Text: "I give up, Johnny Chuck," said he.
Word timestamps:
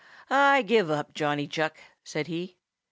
"I 0.31 0.63
give 0.63 0.89
up, 0.89 1.13
Johnny 1.13 1.45
Chuck," 1.47 1.77
said 2.03 2.25
he. 2.25 2.57